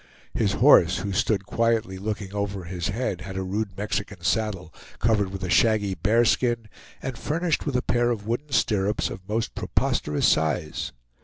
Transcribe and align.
His 0.33 0.53
horse, 0.53 0.97
who 0.97 1.11
stood 1.11 1.45
quietly 1.45 1.99
looking 1.99 2.33
over 2.33 2.63
his 2.63 2.87
head, 2.87 3.21
had 3.21 3.37
a 3.37 3.43
rude 3.43 3.77
Mexican 3.77 4.23
saddle, 4.23 4.73
covered 4.97 5.29
with 5.29 5.43
a 5.43 5.49
shaggy 5.51 5.93
bearskin, 5.93 6.67
and 7.03 7.15
furnished 7.19 7.67
with 7.67 7.75
a 7.75 7.83
pair 7.83 8.09
of 8.09 8.25
wooden 8.25 8.51
stirrups 8.51 9.11
of 9.11 9.29
most 9.29 9.53
preposterous 9.53 10.27
size. 10.27 10.91